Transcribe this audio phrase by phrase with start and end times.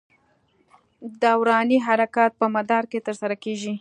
[1.23, 3.69] دوراني حرکت په مدار کې تر سره کېږي.